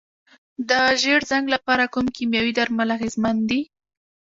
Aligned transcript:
د 0.69 0.71
ژیړ 1.01 1.19
زنګ 1.31 1.45
لپاره 1.55 1.83
کوم 1.93 2.05
کیمیاوي 2.15 2.53
درمل 2.57 2.89
اغیزمن 2.97 3.35
دي؟ 3.49 3.61